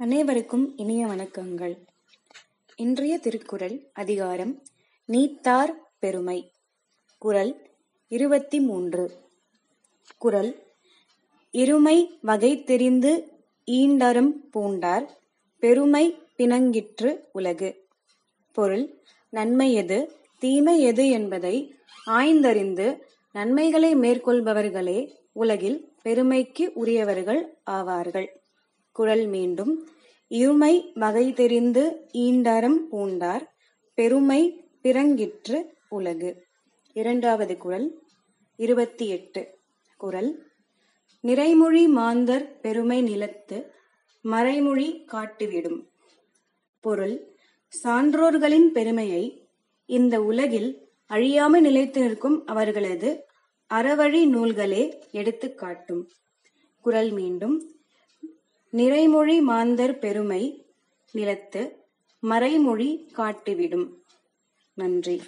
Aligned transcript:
அனைவருக்கும் 0.00 0.76
இனிய 0.76 1.06
வணக்கங்கள். 1.06 1.78
இன்றைய 2.76 3.18
திருக்குறள் 3.18 3.90
அதிகாரம் 3.92 4.62
நீத்தார் 5.06 5.72
பெருமை 5.98 6.52
குறள் 7.18 7.70
இருபத்தி 8.08 8.60
மூன்று 8.60 9.20
குறள் 10.18 10.50
இருமை 11.54 11.96
வகை 12.20 12.64
தெரிந்து 12.64 13.12
ஈண்டரும் 13.66 14.32
பூண்டார் 14.52 15.08
பெருமை 15.62 16.16
பிணங்கிற்று 16.36 17.20
உலகு 17.32 17.88
பொருள் 18.52 19.00
நன்மை 19.30 19.74
எது 19.74 20.14
தீமை 20.38 20.80
எது 20.80 21.10
என்பதை 21.10 21.74
ஆய்ந்தறிந்து 22.06 22.98
நன்மைகளை 23.32 23.96
மேற்கொள்பவர்களே 23.96 25.12
உலகில் 25.32 25.92
பெருமைக்கு 26.02 26.72
உரியவர்கள் 26.74 27.58
ஆவார்கள் 27.70 28.28
குரல் 28.98 29.26
மீண்டும் 29.26 29.72
இருமை 30.30 30.74
வகை 30.94 31.32
தெரிந்து 31.32 31.82
ஈண்டரம் 32.12 32.78
பூண்டார் 32.92 33.44
பெருமை 33.94 34.40
பிறங்கிற்று 34.82 35.58
உலகு 35.88 36.30
இரண்டாவது 36.92 37.56
குரல் 37.56 37.86
இருபத்தி 38.56 39.06
எட்டு. 39.08 39.42
குரல் 39.96 40.30
நிறைமொழி 41.24 41.84
மாந்தர் 41.88 42.60
பெருமை 42.60 42.98
நிலத்து 43.02 43.58
மறைமொழி 44.24 44.88
காட்டிவிடும் 45.12 45.80
பொருள் 46.84 47.16
சான்றோர்களின் 47.82 48.68
பெருமையை 48.72 49.24
இந்த 49.86 50.22
உலகில் 50.22 50.70
அழியாமல் 51.06 51.60
நிலைத்து 51.60 52.00
நிற்கும் 52.02 52.46
அவர்களது 52.46 53.10
அறவழி 53.70 54.22
நூல்களே 54.26 54.82
எடுத்துக்காட்டும் 55.12 56.04
காட்டும். 56.84 57.12
மீண்டும் 57.12 57.56
நிறைமொழி 58.70 59.40
மாந்தர் 59.40 59.98
பெருமை 59.98 60.66
நிலத்து 61.12 61.62
மறைமொழி 62.22 63.08
காட்டிவிடும். 63.16 63.88
நன்றி. 64.74 65.22